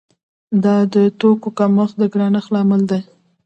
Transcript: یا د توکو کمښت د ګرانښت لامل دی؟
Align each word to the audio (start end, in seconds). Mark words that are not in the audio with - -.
یا 0.63 0.75
د 0.93 0.95
توکو 1.19 1.49
کمښت 1.57 1.95
د 1.99 2.03
ګرانښت 2.13 2.49
لامل 2.53 2.81
دی؟ 2.91 3.01